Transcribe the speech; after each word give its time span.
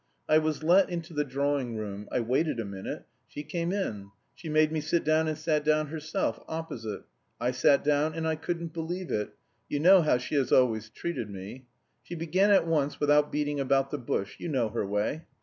I 0.27 0.39
was 0.39 0.63
let 0.63 0.89
into 0.89 1.13
the 1.13 1.23
drawing 1.23 1.77
room; 1.77 2.09
I 2.11 2.21
waited 2.21 2.59
a 2.59 2.65
minute 2.65 3.05
she 3.27 3.43
came 3.43 3.71
in; 3.71 4.09
she 4.33 4.49
made 4.49 4.71
me 4.71 4.81
sit 4.81 5.03
down 5.03 5.27
and 5.27 5.37
sat 5.37 5.63
down 5.63 5.89
herself, 5.89 6.43
opposite. 6.47 7.03
I 7.39 7.51
sat 7.51 7.83
down, 7.83 8.15
and 8.15 8.27
I 8.27 8.35
couldn't 8.35 8.73
believe 8.73 9.11
it; 9.11 9.35
you 9.69 9.79
know 9.79 10.01
how 10.01 10.17
she 10.17 10.33
has 10.33 10.51
always 10.51 10.89
treated 10.89 11.29
me. 11.29 11.67
She 12.01 12.15
began 12.15 12.49
at 12.49 12.65
once 12.65 12.99
without 12.99 13.31
beating 13.31 13.59
about 13.59 13.91
the 13.91 13.99
bush, 13.99 14.37
you 14.39 14.49
know 14.49 14.69
her 14.69 14.87
way. 14.87 15.27